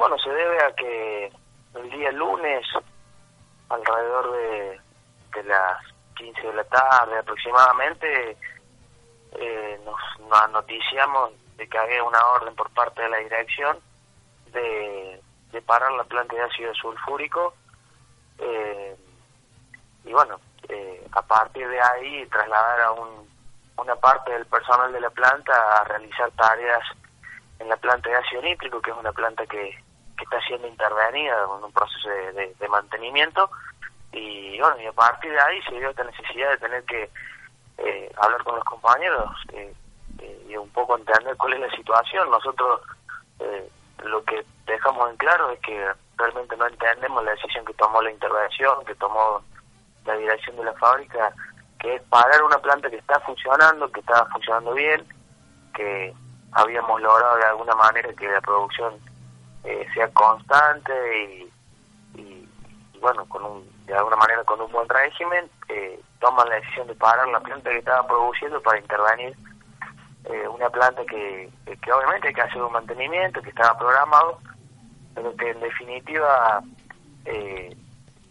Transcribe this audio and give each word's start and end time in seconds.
Bueno, 0.00 0.16
se 0.16 0.30
debe 0.30 0.64
a 0.64 0.72
que 0.72 1.30
el 1.74 1.90
día 1.90 2.10
lunes, 2.12 2.66
alrededor 3.68 4.32
de, 4.32 4.80
de 5.34 5.44
las 5.44 5.76
15 6.16 6.40
de 6.40 6.54
la 6.54 6.64
tarde 6.64 7.18
aproximadamente, 7.18 8.38
eh, 9.32 9.80
nos, 9.84 10.50
noticiamos 10.52 11.32
de 11.58 11.68
que 11.68 11.76
había 11.76 12.02
una 12.02 12.18
orden 12.28 12.54
por 12.54 12.70
parte 12.70 13.02
de 13.02 13.10
la 13.10 13.18
dirección 13.18 13.78
de, 14.46 15.20
de 15.52 15.60
parar 15.60 15.92
la 15.92 16.04
planta 16.04 16.34
de 16.34 16.44
ácido 16.44 16.72
sulfúrico 16.76 17.52
eh, 18.38 18.96
y 20.06 20.12
bueno, 20.14 20.40
eh, 20.70 21.06
a 21.12 21.20
partir 21.20 21.68
de 21.68 21.78
ahí 21.78 22.24
trasladar 22.28 22.80
a 22.80 22.92
un, 22.92 23.28
una 23.76 23.96
parte 23.96 24.32
del 24.32 24.46
personal 24.46 24.90
de 24.94 25.00
la 25.02 25.10
planta 25.10 25.52
a 25.78 25.84
realizar 25.84 26.30
tareas 26.30 26.84
en 27.58 27.68
la 27.68 27.76
planta 27.76 28.08
de 28.08 28.16
ácido 28.16 28.40
nítrico, 28.40 28.80
que 28.80 28.92
es 28.92 28.96
una 28.96 29.12
planta 29.12 29.44
que, 29.44 29.76
que 30.20 30.24
está 30.24 30.46
siendo 30.46 30.68
intervenida 30.68 31.34
en 31.44 31.64
un 31.64 31.72
proceso 31.72 32.08
de, 32.10 32.54
de, 32.58 32.68
mantenimiento 32.68 33.50
y 34.12 34.60
bueno, 34.60 34.78
y 34.80 34.86
a 34.86 34.92
partir 34.92 35.30
de 35.30 35.40
ahí 35.40 35.62
se 35.62 35.72
dio 35.76 35.88
esta 35.88 36.04
necesidad 36.04 36.50
de 36.50 36.58
tener 36.58 36.84
que 36.84 37.10
eh, 37.78 38.12
hablar 38.20 38.42
con 38.44 38.56
los 38.56 38.64
compañeros 38.64 39.30
eh, 39.54 39.72
eh, 40.18 40.46
y 40.48 40.56
un 40.56 40.68
poco 40.70 40.98
entender 40.98 41.36
cuál 41.36 41.54
es 41.54 41.60
la 41.60 41.70
situación. 41.70 42.30
Nosotros 42.30 42.82
lo 44.04 44.22
que 44.24 44.44
dejamos 44.66 45.10
en 45.10 45.16
claro 45.16 45.50
es 45.50 45.60
que 45.60 45.86
realmente 46.16 46.56
no 46.56 46.66
entendemos 46.66 47.24
la 47.24 47.30
decisión 47.30 47.64
que 47.64 47.74
tomó 47.74 48.02
la 48.02 48.10
intervención, 48.10 48.84
que 48.84 48.94
tomó 48.96 49.42
la 50.04 50.14
dirección 50.16 50.56
de 50.56 50.64
la 50.64 50.74
fábrica, 50.74 51.32
que 51.78 51.94
es 51.94 52.02
parar 52.02 52.42
una 52.42 52.58
planta 52.58 52.90
que 52.90 52.96
está 52.96 53.18
funcionando, 53.20 53.90
que 53.90 54.00
está 54.00 54.26
funcionando 54.26 54.74
bien, 54.74 55.06
que 55.74 56.14
habíamos 56.52 57.00
logrado 57.00 57.36
de 57.36 57.44
alguna 57.44 57.74
manera 57.74 58.12
que 58.12 58.28
la 58.28 58.40
producción 58.42 58.98
eh, 59.64 59.86
sea 59.94 60.08
constante 60.08 60.92
y, 62.14 62.48
bueno, 63.00 63.24
con 63.26 63.44
un, 63.44 63.86
de 63.86 63.94
alguna 63.94 64.16
manera 64.16 64.44
con 64.44 64.60
un 64.60 64.70
buen 64.70 64.88
régimen, 64.88 65.48
eh, 65.68 65.98
toman 66.20 66.48
la 66.48 66.56
decisión 66.56 66.86
de 66.86 66.94
parar 66.94 67.26
la 67.28 67.40
planta 67.40 67.70
que 67.70 67.78
estaba 67.78 68.06
produciendo 68.06 68.60
para 68.62 68.78
intervenir 68.78 69.34
eh, 70.24 70.48
una 70.48 70.68
planta 70.68 71.02
que, 71.06 71.50
que 71.64 71.92
obviamente 71.92 72.28
hay 72.28 72.34
que 72.34 72.42
hacer 72.42 72.62
un 72.62 72.72
mantenimiento, 72.72 73.40
que 73.40 73.48
estaba 73.48 73.78
programado, 73.78 74.38
pero 75.14 75.34
que 75.36 75.50
en 75.50 75.60
definitiva 75.60 76.62
eh, 77.24 77.74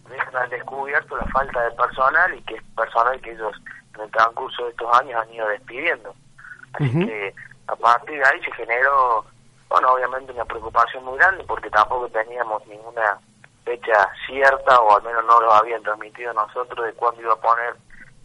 dejan 0.10 0.36
al 0.36 0.50
descubierto 0.50 1.18
la 1.18 1.26
falta 1.26 1.64
de 1.64 1.72
personal 1.72 2.34
y 2.36 2.42
que 2.44 2.56
es 2.56 2.64
personal 2.76 3.20
que 3.22 3.32
ellos 3.32 3.56
en 3.96 4.02
el 4.02 4.12
transcurso 4.12 4.66
de 4.66 4.70
estos 4.72 5.00
años 5.00 5.22
han 5.22 5.34
ido 5.34 5.48
despidiendo. 5.48 6.14
Así 6.74 7.06
que 7.06 7.34
a 7.68 7.76
partir 7.76 8.20
de 8.20 8.26
ahí 8.26 8.40
se 8.44 8.52
generó, 8.52 9.26
bueno, 9.70 9.94
obviamente 9.94 10.32
una 10.32 10.46
preocupación 10.46 11.06
muy 11.06 11.18
grande 11.18 11.44
porque 11.46 11.70
tampoco 11.70 12.10
teníamos 12.10 12.66
ninguna 12.68 13.20
fecha 13.64 14.10
cierta 14.26 14.80
o 14.80 14.98
al 14.98 15.04
menos 15.04 15.24
no 15.26 15.40
lo 15.42 15.54
habían 15.54 15.84
transmitido 15.84 16.34
nosotros 16.34 16.86
de 16.86 16.94
cuándo 16.94 17.22
iba 17.22 17.34
a 17.34 17.42
poner 17.42 17.76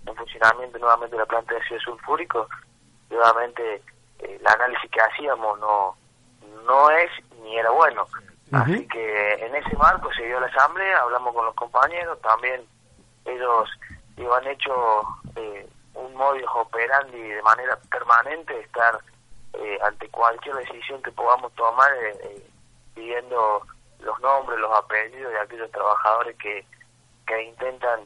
en 0.06 0.14
funcionamiento 0.16 0.78
nuevamente 0.78 1.16
la 1.16 1.26
planta 1.26 1.54
de 1.54 1.60
ácido 1.60 1.80
sulfúrico. 1.80 2.48
Nuevamente 3.10 3.82
eh, 4.20 4.38
el 4.40 4.46
análisis 4.46 4.90
que 4.90 5.00
hacíamos 5.00 5.58
no 5.60 5.96
no 6.66 6.90
es 6.90 7.10
ni 7.42 7.56
era 7.58 7.70
bueno. 7.70 8.06
Así 8.52 8.86
que 8.86 9.32
en 9.34 9.54
ese 9.54 9.76
marco 9.76 10.12
se 10.12 10.22
dio 10.22 10.38
la 10.38 10.46
asamblea, 10.46 11.00
hablamos 11.00 11.34
con 11.34 11.44
los 11.44 11.54
compañeros, 11.56 12.20
también 12.20 12.62
ellos 13.24 13.68
han 14.16 14.46
hecho 14.46 15.02
eh, 15.36 15.68
un 15.94 16.14
modus 16.14 16.42
operandi 16.54 17.20
de 17.20 17.42
manera 17.42 17.76
permanente, 17.90 18.60
estar 18.60 18.98
eh, 19.60 19.78
ante 19.82 20.08
cualquier 20.08 20.56
decisión 20.56 21.02
que 21.02 21.12
podamos 21.12 21.52
tomar, 21.54 21.90
eh, 21.94 22.18
eh, 22.22 22.50
pidiendo 22.94 23.62
los 24.00 24.20
nombres, 24.20 24.58
los 24.58 24.72
apellidos 24.76 25.32
de 25.32 25.40
aquellos 25.40 25.70
trabajadores 25.70 26.36
que, 26.38 26.64
que 27.26 27.42
intentan 27.42 28.00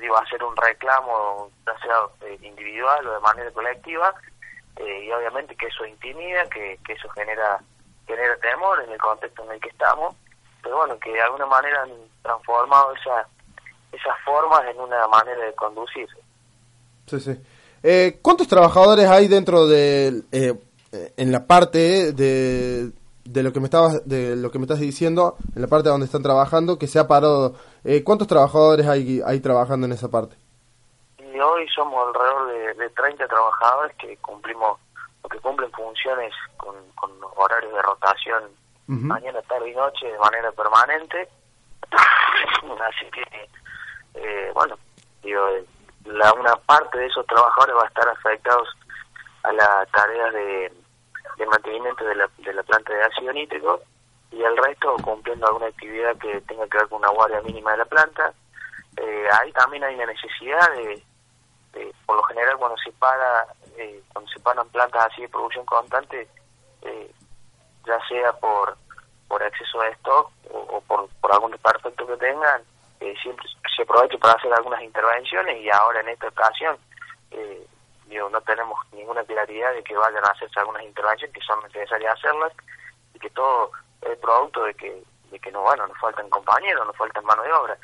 digo, 0.00 0.18
hacer 0.18 0.42
un 0.44 0.54
reclamo, 0.54 1.50
ya 1.64 1.78
sea 1.78 2.36
individual 2.42 3.06
o 3.06 3.14
de 3.14 3.20
manera 3.20 3.50
colectiva, 3.52 4.14
y 4.76 5.10
obviamente 5.10 5.56
que 5.56 5.66
eso 5.66 5.86
intimida, 5.86 6.46
que, 6.50 6.78
que 6.84 6.92
eso 6.92 7.08
genera 7.10 7.58
genera 8.08 8.36
temor 8.38 8.82
en 8.82 8.90
el 8.90 8.98
contexto 8.98 9.44
en 9.44 9.52
el 9.52 9.60
que 9.60 9.68
estamos, 9.68 10.16
pero 10.62 10.78
bueno, 10.78 10.98
que 10.98 11.12
de 11.12 11.20
alguna 11.20 11.46
manera 11.46 11.82
han 11.82 11.92
transformado 12.22 12.94
esa, 12.94 13.28
esas 13.92 14.18
formas 14.24 14.64
en 14.66 14.80
una 14.80 15.06
manera 15.08 15.44
de 15.44 15.54
conducir. 15.54 16.08
Sí, 17.06 17.20
sí. 17.20 17.38
Eh, 17.82 18.18
¿Cuántos 18.22 18.48
trabajadores 18.48 19.08
hay 19.08 19.28
dentro 19.28 19.66
de, 19.66 20.22
eh, 20.32 20.54
en 21.16 21.32
la 21.32 21.46
parte 21.46 22.12
de, 22.12 22.90
de 23.24 23.42
lo 23.42 23.52
que 23.52 23.60
me 23.60 23.66
estabas, 23.66 24.06
de 24.08 24.36
lo 24.36 24.50
que 24.50 24.58
me 24.58 24.64
estás 24.64 24.80
diciendo, 24.80 25.36
en 25.54 25.62
la 25.62 25.68
parte 25.68 25.88
donde 25.88 26.06
están 26.06 26.22
trabajando, 26.22 26.78
que 26.78 26.86
se 26.86 26.98
ha 26.98 27.06
parado? 27.06 27.54
Eh, 27.84 28.02
¿Cuántos 28.04 28.26
trabajadores 28.26 28.86
hay, 28.86 29.20
hay 29.24 29.40
trabajando 29.40 29.86
en 29.86 29.92
esa 29.92 30.08
parte? 30.08 30.36
Y 31.18 31.38
hoy 31.38 31.68
somos 31.74 32.08
alrededor 32.08 32.48
de, 32.48 32.84
de 32.84 32.90
30 32.90 33.26
trabajadores 33.28 33.96
que 33.96 34.16
cumplimos 34.18 34.78
que 35.30 35.38
cumplen 35.40 35.70
funciones 35.72 36.32
con, 36.56 36.74
con 36.94 37.10
horarios 37.36 37.74
de 37.74 37.82
rotación 37.82 38.44
mañana, 38.86 39.42
tarde 39.42 39.70
y 39.70 39.74
noche 39.74 40.06
de 40.06 40.18
manera 40.18 40.50
permanente. 40.52 41.28
Así 41.92 43.10
que, 43.12 43.22
eh, 44.14 44.50
bueno, 44.54 44.76
digo, 45.22 45.40
la, 46.04 46.32
una 46.34 46.56
parte 46.56 46.98
de 46.98 47.06
esos 47.06 47.26
trabajadores 47.26 47.76
va 47.76 47.84
a 47.84 47.88
estar 47.88 48.08
afectados 48.08 48.68
a 49.42 49.52
las 49.52 49.90
tareas 49.90 50.32
de, 50.32 50.72
mantenimiento 51.46 52.04
de 52.04 52.14
la, 52.14 52.28
de 52.38 52.52
la 52.52 52.62
planta 52.62 52.92
de 52.92 53.04
ácido 53.04 53.32
nítrico 53.32 53.80
y 54.30 54.42
el 54.42 54.56
resto 54.56 54.96
cumpliendo 55.02 55.46
alguna 55.46 55.66
actividad 55.66 56.16
que 56.18 56.40
tenga 56.42 56.66
que 56.68 56.78
ver 56.78 56.88
con 56.88 56.98
una 56.98 57.10
guardia 57.10 57.40
mínima 57.42 57.72
de 57.72 57.78
la 57.78 57.84
planta. 57.84 58.32
Eh, 58.96 59.28
ahí 59.40 59.52
también 59.52 59.84
hay 59.84 59.94
una 59.94 60.06
necesidad 60.06 60.70
de, 60.74 61.02
por 62.04 62.16
lo 62.16 62.22
general 62.24 62.56
cuando 62.58 62.76
se 62.78 62.90
para 62.92 63.46
eh, 63.76 64.02
cuando 64.12 64.30
se 64.30 64.40
paran 64.40 64.68
plantas 64.70 65.06
así 65.06 65.22
de 65.22 65.28
producción 65.28 65.64
constante, 65.64 66.28
eh, 66.82 67.12
ya 67.86 67.98
sea 68.08 68.32
por 68.32 68.76
por 69.28 69.42
exceso 69.42 69.80
de 69.80 69.90
stock 69.90 70.30
o, 70.50 70.80
por, 70.86 71.08
por 71.20 71.32
algún 71.32 71.52
desperfecto 71.52 72.06
que 72.06 72.16
tengan, 72.16 72.62
eh, 73.00 73.14
siempre 73.22 73.46
se 73.76 73.82
aprovecha 73.82 74.18
para 74.18 74.34
hacer 74.34 74.52
algunas 74.52 74.82
intervenciones 74.82 75.60
y 75.60 75.70
ahora 75.70 76.00
en 76.00 76.08
esta 76.08 76.28
ocasión 76.28 76.76
eh, 77.30 77.66
digo, 78.06 78.28
no 78.30 78.40
tenemos 78.40 78.78
ninguna 78.92 79.22
claridad 79.24 79.72
de 79.74 79.82
que 79.82 79.96
vayan 79.96 80.24
a 80.24 80.30
hacerse 80.30 80.58
algunas 80.60 80.82
intervenciones 80.82 81.34
que 81.34 81.44
son 81.44 81.62
necesarias 81.62 82.16
hacerlas 82.16 82.52
y 83.14 83.18
que 83.18 83.30
todo 83.30 83.70
es 84.02 84.18
producto 84.18 84.64
de 84.64 84.74
que 84.74 85.02
de 85.30 85.38
que 85.38 85.52
no 85.52 85.62
bueno 85.62 85.86
nos 85.86 85.98
faltan 85.98 86.28
compañeros 86.30 86.86
nos 86.86 86.96
faltan 86.96 87.24
mano 87.24 87.42
de 87.42 87.52
obra. 87.52 87.78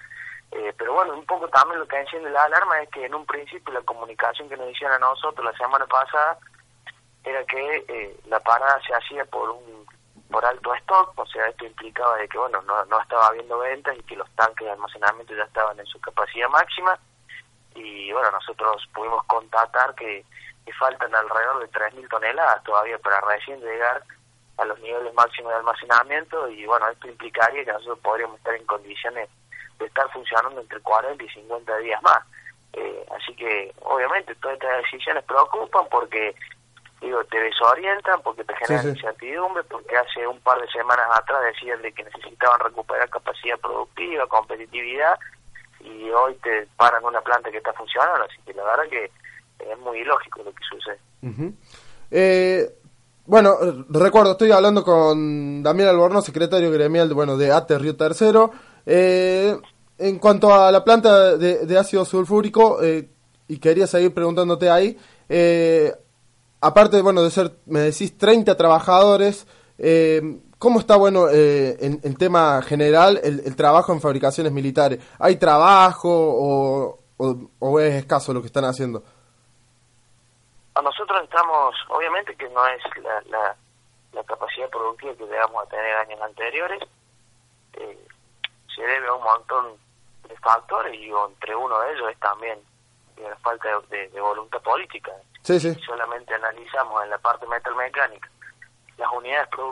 Eh, 0.52 0.72
pero 0.78 0.94
bueno, 0.94 1.14
un 1.14 1.26
poco 1.26 1.48
también 1.48 1.80
lo 1.80 1.88
que 1.88 1.98
enciende 1.98 2.30
la 2.30 2.44
alarma 2.44 2.80
es 2.80 2.88
que 2.90 3.04
en 3.04 3.14
un 3.14 3.26
principio 3.26 3.74
la 3.74 3.82
comunicación 3.82 4.48
que 4.48 4.56
nos 4.56 4.70
hicieron 4.70 4.96
a 4.96 5.06
nosotros 5.06 5.44
la 5.44 5.56
semana 5.58 5.86
pasada 5.86 6.38
era 7.24 7.44
que 7.44 7.84
eh, 7.88 8.16
la 8.26 8.38
parada 8.40 8.80
se 8.86 8.94
hacía 8.94 9.24
por 9.24 9.50
un 9.50 9.86
por 10.30 10.44
alto 10.44 10.74
stock, 10.74 11.12
o 11.16 11.26
sea, 11.26 11.46
esto 11.48 11.66
implicaba 11.66 12.16
de 12.16 12.28
que 12.28 12.38
bueno, 12.38 12.60
no, 12.62 12.84
no 12.86 13.00
estaba 13.00 13.28
habiendo 13.28 13.58
ventas 13.58 13.96
y 13.96 14.02
que 14.02 14.16
los 14.16 14.30
tanques 14.32 14.66
de 14.66 14.72
almacenamiento 14.72 15.34
ya 15.34 15.44
estaban 15.44 15.78
en 15.78 15.86
su 15.86 16.00
capacidad 16.00 16.48
máxima 16.48 16.98
y 17.74 18.12
bueno, 18.12 18.30
nosotros 18.30 18.82
pudimos 18.94 19.24
constatar 19.26 19.94
que, 19.94 20.24
que 20.64 20.72
faltan 20.74 21.14
alrededor 21.14 21.60
de 21.60 21.70
3.000 21.70 22.08
toneladas 22.08 22.62
todavía 22.64 22.98
para 22.98 23.20
recién 23.20 23.60
llegar 23.60 24.02
a 24.56 24.64
los 24.64 24.78
niveles 24.80 25.12
máximos 25.14 25.50
de 25.52 25.58
almacenamiento 25.58 26.48
y 26.48 26.64
bueno, 26.66 26.88
esto 26.88 27.08
implicaría 27.08 27.64
que 27.64 27.72
nosotros 27.72 27.98
podríamos 28.00 28.38
estar 28.38 28.54
en 28.54 28.66
condiciones 28.66 29.28
de 29.78 29.86
estar 29.86 30.10
funcionando 30.12 30.60
entre 30.60 30.80
40 30.80 31.22
y 31.22 31.28
50 31.28 31.78
días 31.78 32.02
más. 32.02 32.20
Eh, 32.72 33.06
así 33.16 33.34
que 33.36 33.72
obviamente 33.82 34.34
todas 34.36 34.54
estas 34.54 34.78
decisiones 34.78 35.24
preocupan 35.24 35.86
porque 35.90 36.34
digo 37.04 37.24
te 37.24 37.38
desorientan, 37.40 38.20
porque 38.22 38.44
te 38.44 38.54
generan 38.56 38.88
incertidumbre, 38.88 39.62
porque 39.64 39.96
hace 39.96 40.26
un 40.26 40.40
par 40.40 40.60
de 40.60 40.68
semanas 40.68 41.06
atrás 41.14 41.40
decían 41.52 41.80
de 41.82 41.92
que 41.92 42.04
necesitaban 42.04 42.60
recuperar 42.60 43.08
capacidad 43.10 43.58
productiva, 43.58 44.26
competitividad 44.26 45.18
y 45.80 46.10
hoy 46.10 46.34
te 46.42 46.66
paran 46.76 47.04
una 47.04 47.20
planta 47.20 47.50
que 47.50 47.58
está 47.58 47.72
funcionando, 47.72 48.24
así 48.24 48.40
que 48.46 48.54
la 48.54 48.64
verdad 48.64 48.84
que 48.88 49.10
es 49.58 49.78
muy 49.78 49.98
ilógico 49.98 50.42
lo 50.42 50.52
que 50.52 50.64
sucede. 50.68 50.98
eh, 52.10 52.68
bueno, 53.26 53.56
recuerdo, 53.88 54.32
estoy 54.32 54.52
hablando 54.52 54.84
con 54.84 55.62
Damián 55.62 55.88
Albornoz, 55.88 56.26
secretario 56.26 56.70
gremial 56.70 57.08
de, 57.08 57.14
bueno, 57.14 57.36
de 57.36 57.52
ATE 57.52 57.78
Río 57.78 57.96
Tercero. 57.96 58.50
Eh, 58.84 59.56
en 59.98 60.18
cuanto 60.18 60.52
a 60.52 60.70
la 60.70 60.84
planta 60.84 61.36
de, 61.36 61.78
ácido 61.78 62.04
sulfúrico, 62.04 62.82
eh, 62.82 63.08
y 63.48 63.58
quería 63.58 63.86
seguir 63.86 64.12
preguntándote 64.12 64.70
ahí, 64.70 64.98
eh, 65.28 65.92
aparte, 66.66 67.02
bueno, 67.02 67.22
de 67.22 67.30
ser, 67.30 67.52
me 67.66 67.80
decís, 67.80 68.16
30 68.16 68.56
trabajadores, 68.56 69.46
eh, 69.78 70.20
¿cómo 70.58 70.80
está, 70.80 70.96
bueno, 70.96 71.28
en 71.28 72.00
el 72.02 72.18
tema 72.18 72.62
general 72.62 73.20
el, 73.22 73.54
trabajo 73.56 73.92
en 73.92 74.00
fabricaciones 74.00 74.52
militares? 74.52 75.00
¿Hay 75.18 75.36
trabajo 75.36 76.10
o, 76.10 76.98
o, 77.58 77.80
es 77.80 77.94
escaso 77.94 78.32
lo 78.32 78.40
que 78.40 78.46
están 78.48 78.64
haciendo? 78.64 79.02
Nosotros 80.82 81.22
estamos, 81.22 81.74
obviamente 81.88 82.34
que 82.36 82.48
no 82.50 82.66
es 82.66 82.82
la, 83.30 83.56
la 84.14 84.24
capacidad 84.24 84.70
productiva 84.70 85.14
que 85.14 85.26
debamos 85.26 85.62
a 85.64 85.68
tener 85.68 85.96
años 85.96 86.20
anteriores. 86.22 86.80
Eh, 87.74 88.06
se 88.74 88.82
debe 88.82 89.08
a 89.08 89.14
un 89.14 89.22
montón 89.22 89.76
de 90.28 90.36
factores 90.38 90.94
y 90.94 91.10
entre 91.10 91.54
uno 91.54 91.78
de 91.80 91.92
ellos 91.92 92.10
es 92.10 92.18
también 92.18 92.58
la 93.16 93.36
falta 93.36 93.68
de, 93.90 94.08
voluntad 94.20 94.60
política. 94.62 95.12
Sí, 95.44 95.60
sí. 95.60 95.74
solamente 95.84 96.34
analizamos 96.34 97.04
en 97.04 97.10
la 97.10 97.18
parte 97.18 97.46
metalmecánica 97.46 98.30
las 98.96 99.10
unidades 99.12 99.48
que 99.50 99.62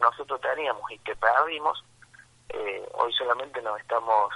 nosotros 0.00 0.40
teníamos 0.40 0.90
y 0.90 0.98
que 0.98 1.14
perdimos, 1.16 1.82
eh, 2.48 2.86
hoy 2.94 3.12
solamente 3.14 3.62
nos 3.62 3.80
estamos 3.80 4.34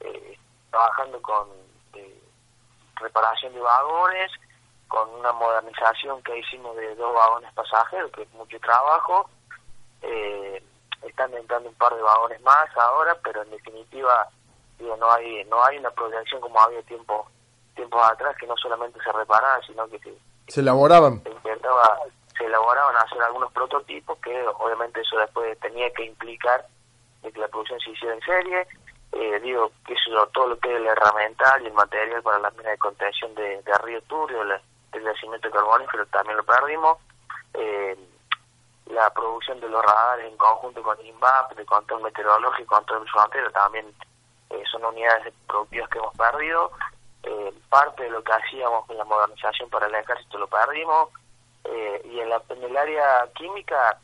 eh, 0.00 0.38
trabajando 0.70 1.20
con 1.20 1.48
eh, 1.94 2.22
reparación 2.96 3.52
de 3.52 3.60
vagones, 3.60 4.30
con 4.88 5.08
una 5.10 5.32
modernización 5.32 6.22
que 6.22 6.38
hicimos 6.38 6.76
de 6.76 6.94
dos 6.94 7.14
vagones 7.14 7.52
pasajeros, 7.52 8.10
que 8.12 8.22
es 8.22 8.32
mucho 8.32 8.58
trabajo. 8.60 9.28
están 11.02 11.34
entrando 11.34 11.68
un 11.68 11.74
par 11.74 11.94
de 11.94 12.02
vagones 12.02 12.40
más 12.42 12.68
ahora, 12.76 13.14
pero 13.22 13.42
en 13.42 13.50
definitiva 13.50 14.28
digo, 14.78 14.96
no 14.96 15.10
hay 15.12 15.44
no 15.44 15.62
hay 15.64 15.76
una 15.78 15.90
proyección 15.90 16.40
como 16.40 16.60
había 16.60 16.82
tiempo 16.82 17.28
tiempos 17.74 18.02
atrás 18.10 18.36
que 18.38 18.46
no 18.46 18.56
solamente 18.56 18.98
se 19.02 19.12
reparaba, 19.12 19.60
sino 19.66 19.86
que 19.88 19.98
se 20.50 20.60
elaboraban. 20.60 21.22
Se 21.22 21.30
intentaba, 21.30 21.98
se 22.36 22.44
elaboraban 22.44 22.96
hacer 22.96 23.22
algunos 23.22 23.52
prototipos 23.52 24.18
que 24.18 24.44
obviamente 24.58 25.00
eso 25.00 25.16
después 25.18 25.58
tenía 25.60 25.90
que 25.92 26.04
implicar 26.04 26.66
de 27.22 27.32
que 27.32 27.40
la 27.40 27.48
producción 27.48 27.78
se 27.80 27.90
hiciera 27.90 28.14
en 28.14 28.20
serie. 28.22 28.66
Eh, 29.12 29.40
digo, 29.40 29.72
que 29.86 29.94
eso 29.94 30.26
todo 30.28 30.48
lo 30.48 30.58
que 30.58 30.70
es 30.70 30.76
el 30.76 30.86
herramental 30.86 31.62
y 31.62 31.66
el 31.66 31.72
material 31.72 32.22
para 32.22 32.38
la 32.38 32.50
mina 32.50 32.70
de 32.70 32.78
contención 32.78 33.34
de, 33.34 33.62
de 33.62 33.78
Río 33.78 34.00
Turbio, 34.02 34.44
del 34.44 35.04
yacimiento 35.04 35.50
carbonífero, 35.50 36.06
también 36.06 36.36
lo 36.36 36.44
perdimos. 36.44 36.98
Eh, 37.54 37.96
la 38.86 39.10
producción 39.10 39.60
de 39.60 39.68
los 39.68 39.84
radares 39.84 40.30
en 40.30 40.36
conjunto 40.36 40.82
con 40.82 41.04
INVAP, 41.04 41.54
de 41.54 41.64
control 41.64 42.02
meteorológico, 42.02 42.74
control 42.74 43.08
frontera, 43.08 43.50
también 43.50 43.86
eh, 44.50 44.62
son 44.70 44.84
unidades 44.84 45.32
productivas 45.46 45.88
que 45.90 45.98
hemos 45.98 46.16
perdido 46.16 46.72
eh, 47.22 47.52
parte 47.68 48.04
de 48.04 48.10
lo 48.10 48.22
que 48.22 48.32
hacíamos 48.32 48.86
con 48.86 48.96
la 48.96 49.04
modernización 49.04 49.68
para 49.70 49.86
el 49.86 49.94
ejército 49.94 50.38
lo 50.38 50.46
perdimos 50.46 51.10
eh, 51.64 52.02
y 52.04 52.20
en, 52.20 52.28
la, 52.30 52.42
en 52.48 52.62
el 52.62 52.76
área 52.76 53.28
química 53.34 53.98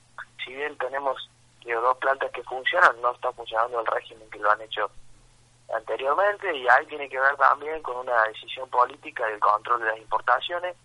si 0.45 0.55
bien 0.55 0.77
tenemos 0.79 1.31
dos 1.65 1.99
plantas 1.99 2.31
que 2.31 2.45
funcionan 2.45 3.01
no 3.01 3.13
está 3.13 3.33
funcionando 3.33 3.81
el 3.81 3.87
régimen 3.87 4.31
que 4.31 4.39
lo 4.39 4.51
han 4.51 4.61
hecho 4.61 4.91
anteriormente 5.75 6.55
y 6.57 6.69
ahí 6.69 6.87
tiene 6.87 7.09
que 7.09 7.19
ver 7.19 7.37
también 7.37 7.83
con 7.83 7.97
una 7.97 8.23
decisión 8.25 8.69
política 8.71 9.27
del 9.27 9.41
control 9.41 9.81
de 9.81 9.87
las 9.87 9.99
importaciones. 9.99 10.77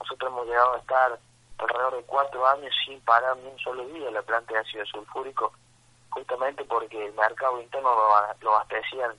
Nosotros 0.00 0.32
hemos 0.32 0.46
llegado 0.46 0.74
a 0.74 0.78
estar 0.78 1.18
alrededor 1.58 1.96
de 1.96 2.02
cuatro 2.04 2.46
años 2.46 2.74
sin 2.84 3.00
parar 3.02 3.36
ni 3.36 3.48
un 3.48 3.58
solo 3.58 3.84
día 3.86 4.10
la 4.10 4.22
planta 4.22 4.54
de 4.54 4.60
ácido 4.60 4.84
sulfúrico 4.86 5.52
justamente 6.10 6.64
porque 6.64 7.06
el 7.06 7.12
mercado 7.14 7.60
interno 7.60 7.94
lo, 7.94 8.08
lo 8.40 8.54
abastecían 8.56 9.12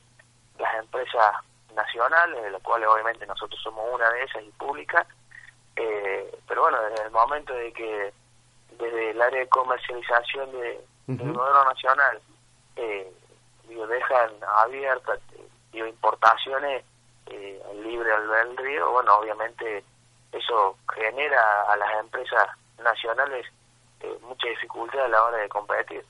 las 0.60 0.76
empresas 0.76 1.36
nacionales, 1.76 2.42
de 2.42 2.52
las 2.52 2.62
cuales 2.62 2.88
obviamente 2.88 3.26
nosotros 3.26 3.60
somos 3.62 3.84
una 3.94 4.10
de 4.12 4.24
esas 4.24 4.44
y 4.44 4.52
pública, 4.52 5.06
eh, 5.76 6.40
pero 6.48 6.62
bueno, 6.62 6.82
desde 6.84 7.06
el 7.06 7.12
momento 7.12 7.54
de 7.54 7.74
que 7.74 8.14
desde 8.78 9.12
el 9.12 9.22
área 9.22 9.40
de 9.40 9.48
comercialización 9.48 10.52
de, 10.52 10.86
del 11.08 11.34
gobierno 11.34 11.66
nacional 11.66 12.20
eh, 12.76 13.12
digo, 13.68 13.88
dejan 13.88 14.32
abiertas 14.58 15.20
digo, 15.72 15.88
importaciones 15.88 16.84
eh, 17.28 17.62
libre 17.84 18.12
al 18.14 18.58
río, 18.58 18.92
bueno, 18.92 19.16
obviamente 19.18 19.84
eso 20.32 20.78
genera 20.94 21.72
a 21.72 21.78
las 21.78 22.00
empresas 22.00 22.48
nacionales 22.84 23.46
eh, 24.02 24.18
mucha 24.22 24.48
dificultad 24.48 25.06
a 25.06 25.08
la 25.08 25.24
hora 25.24 25.38
de 25.38 25.50
competir. 25.50 26.06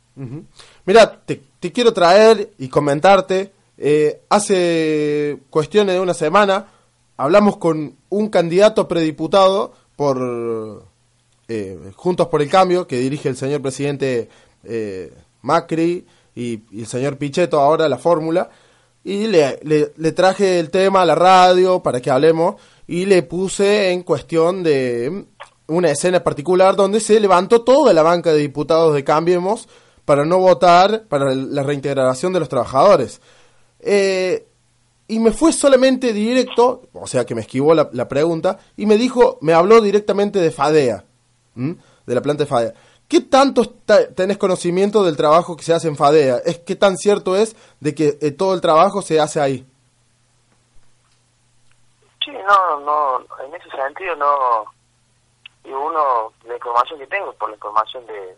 Mira, 0.85 1.19
te, 1.25 1.41
te 1.59 1.71
quiero 1.71 1.93
traer 1.93 2.49
y 2.57 2.69
comentarte 2.69 3.51
eh, 3.77 4.21
hace 4.29 5.39
cuestiones 5.49 5.95
de 5.95 6.01
una 6.01 6.13
semana 6.13 6.67
hablamos 7.17 7.57
con 7.57 7.95
un 8.09 8.29
candidato 8.29 8.87
prediputado 8.87 9.73
por 9.95 10.85
eh, 11.47 11.91
Juntos 11.95 12.27
por 12.27 12.41
el 12.41 12.49
Cambio, 12.49 12.87
que 12.87 12.99
dirige 12.99 13.29
el 13.29 13.37
señor 13.37 13.61
presidente 13.61 14.29
eh, 14.63 15.13
Macri 15.41 16.05
y, 16.35 16.61
el 16.79 16.87
señor 16.87 17.17
Pichetto 17.17 17.59
ahora 17.59 17.89
la 17.89 17.97
fórmula, 17.97 18.49
y 19.03 19.27
le, 19.27 19.59
le, 19.63 20.11
traje 20.13 20.59
el 20.59 20.69
tema 20.69 21.01
a 21.01 21.05
la 21.05 21.15
radio 21.15 21.83
para 21.83 21.99
que 21.99 22.09
hablemos 22.09 22.55
y 22.87 23.05
le 23.05 23.21
puse 23.23 23.91
en 23.91 24.03
cuestión 24.03 24.63
de 24.63 25.25
una 25.67 25.91
escena 25.91 26.23
particular 26.23 26.75
donde 26.77 27.01
se 27.01 27.19
levantó 27.19 27.63
toda 27.63 27.91
la 27.91 28.01
banca 28.01 28.31
de 28.31 28.39
diputados 28.39 28.93
de 28.93 29.03
Cambiemos 29.03 29.67
para 30.05 30.23
no 30.23 30.39
votar 30.39 31.03
para 31.09 31.35
la 31.35 31.63
reintegración 31.63 32.31
de 32.31 32.39
los 32.39 32.49
trabajadores. 32.49 33.19
Eh, 33.85 34.47
y 35.07 35.19
me 35.19 35.31
fue 35.31 35.51
solamente 35.51 36.13
directo, 36.13 36.83
o 36.93 37.05
sea 37.05 37.25
que 37.25 37.35
me 37.35 37.41
esquivó 37.41 37.73
la, 37.73 38.07
pregunta, 38.07 38.57
y 38.77 38.85
me 38.85 38.97
dijo, 38.97 39.37
me 39.41 39.53
habló 39.53 39.81
directamente 39.81 40.39
de 40.39 40.49
Fadea, 40.49 41.03
de 41.55 42.15
la 42.15 42.21
planta 42.21 42.43
de 42.43 42.49
Fadea. 42.49 42.73
¿Qué 43.07 43.19
tanto 43.21 43.69
tenés 44.15 44.37
conocimiento 44.37 45.03
del 45.03 45.17
trabajo 45.17 45.57
que 45.57 45.63
se 45.63 45.73
hace 45.73 45.89
en 45.89 45.97
Fadea? 45.97 46.37
¿Es 46.45 46.59
qué 46.59 46.75
tan 46.75 46.97
cierto 46.97 47.35
es 47.35 47.55
de 47.81 47.93
que 47.93 48.17
eh, 48.21 48.31
todo 48.31 48.53
el 48.53 48.61
trabajo 48.61 49.01
se 49.01 49.19
hace 49.19 49.41
ahí? 49.41 49.67
Sí, 52.23 52.31
no, 52.31 52.79
no, 52.79 53.19
en 53.45 53.53
ese 53.53 53.69
sentido 53.69 54.15
no, 54.15 54.65
y 55.65 55.71
uno, 55.71 56.31
la 56.45 56.55
información 56.55 56.99
que 56.99 57.07
tengo, 57.07 57.33
por 57.33 57.49
la 57.49 57.55
información 57.55 58.05
de, 58.07 58.35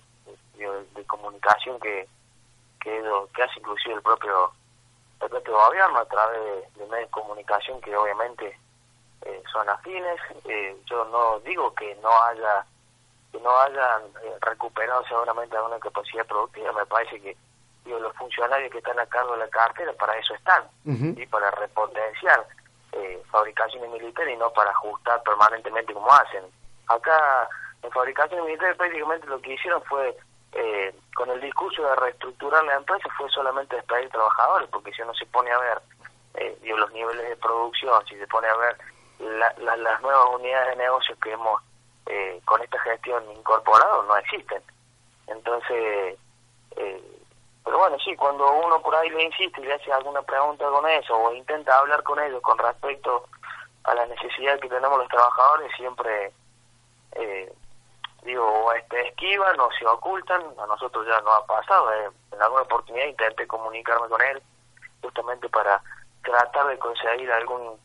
de, 0.96 1.06
comunicación 1.06 1.80
que, 1.80 2.08
que, 2.82 3.02
que 3.36 3.44
hace 3.44 3.60
inclusive 3.60 3.96
el 3.96 4.02
propio 4.02 4.52
gobierno 5.56 6.00
a 6.00 6.06
través 6.06 6.42
de, 6.76 6.86
medios 6.88 7.08
de 7.08 7.12
comunicación 7.12 7.82
que 7.82 7.96
obviamente 7.96 8.58
eh, 9.22 9.44
son 9.52 9.68
afines. 9.70 10.20
Eh, 10.46 10.76
yo 10.86 11.06
no 11.06 11.40
digo 11.40 11.74
que 11.74 11.96
no 12.02 12.10
haya 12.24 12.66
que 13.32 13.40
no 13.42 13.60
hayan 13.60 14.04
eh, 14.24 14.34
recuperado 14.42 15.04
seguramente 15.08 15.58
alguna 15.58 15.80
capacidad 15.80 16.26
productiva, 16.26 16.72
me 16.72 16.86
parece 16.86 17.20
que 17.20 17.36
digo, 17.84 18.00
los 18.00 18.16
funcionarios 18.16 18.72
que 18.72 18.78
están 18.78 18.98
a 19.00 19.06
cargo 19.08 19.34
de 19.34 19.40
la 19.40 19.50
cartera 19.50 19.92
para 19.94 20.18
eso 20.18 20.34
están, 20.34 20.64
y 20.86 21.26
para 21.28 21.52
repotenciar 21.52 22.48
fabricaciones 23.30 23.92
militares 23.92 24.34
y 24.34 24.38
no 24.38 24.50
para 24.54 24.72
ajustar 24.72 25.22
permanentemente 25.24 25.94
como 25.94 26.10
hacen. 26.14 26.46
Acá 26.88 27.50
en 27.82 27.92
fabricaciones 27.92 28.46
militares 28.46 28.78
prácticamente 28.78 29.28
lo 29.28 29.42
que 29.42 29.54
hicieron 29.54 29.84
fue 29.84 30.16
eh, 30.56 30.96
con 31.14 31.30
el 31.30 31.42
discurso 31.42 31.84
de 31.84 31.96
reestructurar 31.96 32.64
la 32.64 32.76
empresa 32.76 33.10
fue 33.18 33.30
solamente 33.30 33.76
despedir 33.76 34.10
trabajadores, 34.10 34.70
porque 34.72 34.92
si 34.94 35.02
uno 35.02 35.14
se 35.14 35.26
pone 35.26 35.52
a 35.52 35.60
ver 35.60 35.82
eh, 36.36 36.58
los 36.64 36.92
niveles 36.94 37.30
de 37.30 37.36
producción, 37.36 38.06
si 38.08 38.16
se 38.18 38.28
pone 38.28 38.48
a 38.48 38.56
ver 38.56 38.78
las 39.20 40.02
nuevas 40.02 40.30
unidades 40.34 40.70
de 40.70 40.84
negocios 40.84 41.18
que 41.20 41.32
hemos 41.32 41.62
eh, 42.06 42.42
con 42.46 42.62
esta 42.62 42.80
gestión 42.80 43.24
incorporado, 43.32 44.04
no 44.04 44.16
existen. 44.18 44.62
Entonces, 45.28 46.18
eh, 46.76 47.04
pero 47.64 47.78
bueno, 47.78 47.98
sí, 48.00 48.16
cuando 48.16 48.50
uno 48.52 48.82
por 48.82 48.96
ahí 48.96 49.10
le 49.10 49.24
insiste 49.24 49.60
y 49.60 49.66
le 49.66 49.74
hace 49.74 49.92
alguna 49.92 50.22
pregunta 50.22 50.68
con 50.70 50.88
eso, 50.88 51.18
o 51.18 51.34
intenta 51.34 51.78
hablar 51.80 52.04
con 52.04 52.20
ellos 52.20 52.42
con 52.42 52.58
respecto 52.58 53.28
a 53.84 53.94
la 53.94 54.06
necesidad 54.06 54.60
que 54.60 54.70
tenemos 54.70 54.98
los 54.98 55.10
trabajadores, 55.10 55.72
siempre 55.76 56.32
eh, 57.14 57.52
digo, 58.26 58.44
o 58.44 58.74
este, 58.74 59.08
esquivan 59.08 59.60
o 59.60 59.70
se 59.78 59.86
ocultan, 59.86 60.42
a 60.58 60.66
nosotros 60.66 61.06
ya 61.08 61.22
no 61.22 61.32
ha 61.32 61.46
pasado, 61.46 61.94
eh, 61.94 62.10
en 62.34 62.42
alguna 62.42 62.64
oportunidad 62.64 63.08
intenté 63.08 63.48
comunicarme 63.48 64.10
con 64.10 64.22
él 64.22 64.42
justamente 65.02 65.48
para 65.50 65.82
tratar 66.24 66.68
de 66.68 66.80
conseguir 66.80 67.32
algún, 67.32 67.78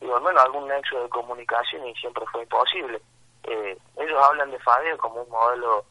digo, 0.00 0.16
al 0.16 0.22
menos 0.22 0.42
algún 0.42 0.66
nexo 0.66 1.02
de 1.02 1.08
comunicación 1.10 1.86
y 1.86 1.94
siempre 1.94 2.24
fue 2.32 2.42
imposible. 2.42 3.00
Eh, 3.44 3.78
ellos 3.98 4.18
hablan 4.22 4.50
de 4.50 4.58
FADE 4.60 4.96
como 4.96 5.22
un 5.22 5.30
modelo, 5.30 5.84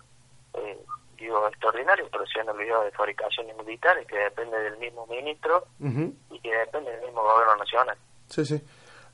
eh, 0.56 0.80
digo, 1.18 1.48
extraordinario, 1.48 2.10
pero 2.12 2.26
se 2.26 2.40
han 2.40 2.50
olvidado 2.50 2.84
de 2.84 2.92
fabricaciones 2.92 3.56
militares 3.56 4.08
que 4.08 4.18
depende 4.18 4.58
del 4.60 4.78
mismo 4.78 5.06
ministro 5.06 5.66
y 5.80 6.40
que 6.40 6.58
depende 6.58 6.92
del 6.92 7.06
mismo 7.06 7.22
gobierno 7.22 7.56
nacional. 7.58 7.98
Sí, 8.28 8.44
sí. 8.44 8.62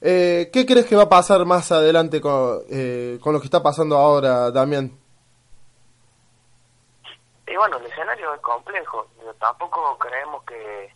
Eh, 0.03 0.50
¿Qué 0.51 0.65
crees 0.65 0.88
que 0.88 0.96
va 0.96 1.03
a 1.03 1.10
pasar 1.10 1.46
más 1.46 1.72
adelante 1.72 2.20
con, 2.20 2.62
eh, 2.72 3.20
con 3.22 3.34
lo 3.34 3.39
que 3.39 3.46
está 3.46 3.62
pasando 3.62 3.98
ahora, 3.98 4.50
Damián? 4.50 4.91
Y 7.46 7.55
bueno, 7.55 7.77
el 7.77 7.86
escenario 7.86 8.34
es 8.34 8.41
complejo. 8.41 9.08
tampoco 9.39 9.98
creemos 10.00 10.43
que 10.43 10.93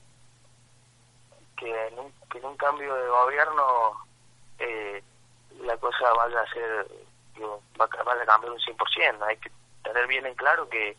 que 1.56 1.88
en 1.88 2.00
un, 2.00 2.12
que 2.30 2.40
en 2.40 2.46
un 2.46 2.58
cambio 2.58 2.94
de 2.96 3.08
gobierno 3.08 3.64
eh, 4.60 5.04
la 5.62 5.78
cosa 5.78 6.12
vaya 6.14 6.42
a 6.42 6.54
ser 6.54 6.88
vaya 7.78 8.24
a 8.24 8.26
cambiar 8.26 8.54
un 8.54 8.60
100%. 8.60 9.24
Hay 9.28 9.38
que 9.38 9.52
tener 9.84 10.08
bien 10.08 10.26
en 10.26 10.34
claro 10.36 10.68
que, 10.68 10.98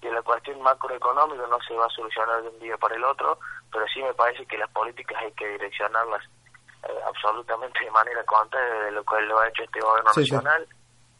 que 0.00 0.10
la 0.10 0.22
cuestión 0.22 0.60
macroeconómica 0.62 1.46
no 1.46 1.58
se 1.60 1.74
va 1.74 1.86
a 1.86 1.90
solucionar 1.90 2.42
de 2.42 2.48
un 2.48 2.58
día 2.58 2.76
para 2.76 2.96
el 2.96 3.04
otro, 3.04 3.38
pero 3.70 3.86
sí 3.88 4.02
me 4.02 4.14
parece 4.14 4.46
que 4.46 4.58
las 4.58 4.70
políticas 4.70 5.22
hay 5.22 5.32
que 5.32 5.46
direccionarlas 5.48 6.22
eh, 6.88 7.00
absolutamente 7.06 7.84
de 7.84 7.90
manera 7.90 8.22
contraria 8.24 8.84
de 8.84 8.90
lo 8.92 9.04
que 9.04 9.20
lo 9.22 9.38
ha 9.40 9.48
hecho 9.48 9.64
este 9.64 9.80
gobierno 9.80 10.10
nacional. 10.14 10.66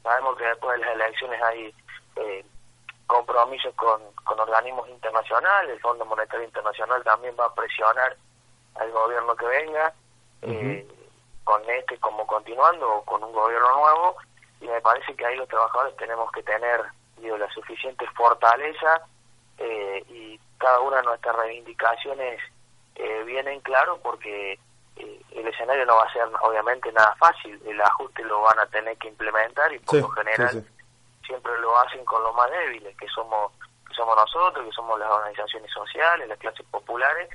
Sabemos 0.02 0.37
que 0.37 0.44
después 0.44 0.78
de 0.78 0.87
las 0.87 0.94
elecciones 0.94 1.42
hay 1.42 1.75
eh, 2.16 2.44
compromisos 3.06 3.75
con, 3.75 4.00
con 4.25 4.38
organismos 4.40 4.88
internacionales, 4.88 5.73
el 5.73 5.80
Fondo 5.80 6.04
Monetario 6.04 6.44
Internacional 6.44 7.02
también 7.04 7.35
va 7.38 7.46
a 7.46 7.54
presionar 7.54 8.16
al 8.75 8.90
gobierno 8.90 9.35
que 9.37 9.46
venga, 9.46 9.92
eh, 10.42 10.87
con 11.44 11.62
este 11.70 11.99
como 11.99 12.26
continuando 12.26 12.90
o 12.92 13.04
con 13.04 13.23
un 13.23 13.32
gobierno 13.32 13.68
nuevo, 13.78 14.16
y 14.61 14.66
me 14.66 14.80
parece 14.80 15.14
que 15.14 15.25
ahí 15.25 15.37
los 15.37 15.49
trabajadores 15.49 15.96
tenemos 15.96 16.30
que 16.32 16.42
tener 16.42 16.82
digo, 17.18 17.37
la 17.38 17.49
suficiente 17.50 18.06
fortaleza 18.16 19.00
eh, 19.58 20.04
y 20.08 20.40
cada 20.58 20.80
una 20.80 20.99
de 20.99 21.02
nuestras 21.04 21.37
reivindicaciones 21.37 22.40
eh, 22.96 23.23
vienen 23.25 23.61
claro 23.61 23.99
porque 24.02 24.58
escenario 25.66 25.87
no 25.87 25.96
va 25.96 26.04
a 26.04 26.12
ser 26.12 26.23
obviamente 26.42 26.92
nada 26.92 27.14
fácil, 27.16 27.61
el 27.66 27.80
ajuste 27.80 28.23
lo 28.25 28.40
van 28.42 28.58
a 28.58 28.66
tener 28.66 28.96
que 28.99 29.08
implementar 29.08 29.73
y 29.73 29.78
por 29.80 29.96
lo 29.96 30.08
general 30.11 30.64
siempre 31.26 31.58
lo 31.61 31.76
hacen 31.78 32.04
con 32.04 32.23
los 32.23 32.35
más 32.35 32.50
débiles, 32.50 32.96
que 32.96 33.08
somos 33.08 33.52
que 33.87 33.94
somos 33.94 34.16
nosotros, 34.16 34.64
que 34.64 34.73
somos 34.73 34.99
las 34.99 35.11
organizaciones 35.11 35.70
sociales, 35.73 36.28
las 36.28 36.38
clases 36.38 36.66
populares, 36.70 37.28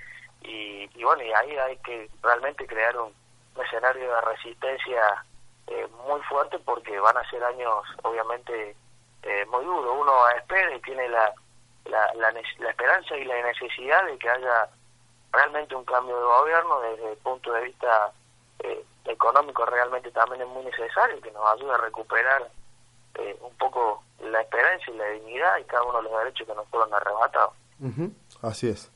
y, 0.44 0.88
bueno, 1.04 1.24
y 1.24 1.32
ahí 1.34 1.58
hay 1.58 1.78
que 1.78 2.10
realmente 2.24 2.66
crear 2.66 2.98
un, 2.98 3.14
escenario 3.62 4.16
de 4.16 4.22
resistencia 4.22 5.24
eh, 5.68 5.86
muy 6.08 6.22
fuerte 6.22 6.58
porque 6.60 6.98
van 7.00 7.18
a 7.18 7.30
ser 7.30 7.44
años 7.44 7.84
obviamente 8.02 8.76
eh, 9.24 9.46
muy 9.52 9.64
duros. 9.66 9.98
Uno 10.00 10.30
espera 10.30 10.74
y 10.74 10.80
tiene 10.80 11.08
la, 11.10 11.32
la, 11.86 12.12
la, 12.16 12.30
esperanza 12.70 13.18
y 13.18 13.26
la 13.26 13.40
necesidad 13.44 14.06
de 14.06 14.18
que 14.18 14.30
haya 14.30 14.70
realmente 15.34 15.76
un 15.76 15.84
cambio 15.84 16.18
de 16.18 16.24
gobierno 16.24 16.80
desde 16.80 17.12
el 17.12 17.18
punto 17.18 17.52
de 17.52 17.62
vista 17.64 18.12
eh, 18.64 18.86
económico 19.06 19.66
realmente 19.66 20.12
también 20.12 20.42
es 20.42 20.48
muy 20.48 20.64
necesario 20.66 21.22
que 21.22 21.32
nos 21.32 21.46
ayude 21.54 21.74
a 21.74 21.78
recuperar 21.78 22.50
eh, 23.16 23.38
un 23.42 23.56
poco 23.58 24.04
la 24.20 24.42
esperanza 24.42 24.92
y 24.92 24.98
la 24.98 25.08
dignidad 25.08 25.58
y 25.60 25.64
cada 25.64 25.84
uno 25.84 25.98
de 25.98 26.04
los 26.04 26.20
derechos 26.20 26.48
que 26.48 26.56
nos 26.56 26.68
fueron 26.70 26.94
arrebatados. 26.94 27.54
Así 28.42 28.70
es. 28.70 28.92